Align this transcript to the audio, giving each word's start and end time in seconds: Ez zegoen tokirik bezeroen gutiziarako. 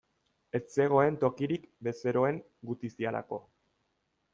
Ez 0.59 0.61
zegoen 0.77 1.19
tokirik 1.25 1.69
bezeroen 1.89 2.43
gutiziarako. 2.71 3.45